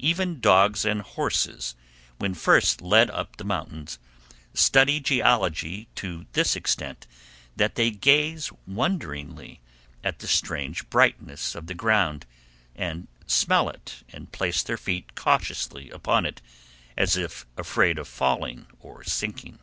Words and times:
Even 0.00 0.40
dogs 0.40 0.84
and 0.84 1.00
horses, 1.00 1.76
when 2.18 2.34
first 2.34 2.82
led 2.82 3.08
up 3.08 3.36
the 3.36 3.44
mountains, 3.44 4.00
study 4.52 4.98
geology 4.98 5.86
to 5.94 6.26
this 6.32 6.56
extent 6.56 7.06
that 7.54 7.76
they 7.76 7.92
gaze 7.92 8.50
wonderingly 8.66 9.60
at 10.02 10.18
the 10.18 10.26
strange 10.26 10.90
brightness 10.90 11.54
of 11.54 11.68
the 11.68 11.74
ground 11.76 12.26
and 12.74 13.06
smell 13.26 13.68
it, 13.68 14.02
and 14.08 14.32
place 14.32 14.64
their 14.64 14.76
feet 14.76 15.14
cautiously 15.14 15.88
upon 15.90 16.26
it 16.26 16.42
as 16.96 17.16
if 17.16 17.46
afraid 17.56 17.96
of 17.96 18.08
falling 18.08 18.66
or 18.80 19.04
sinking. 19.04 19.60